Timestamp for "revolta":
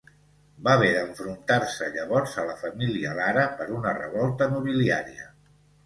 4.03-4.53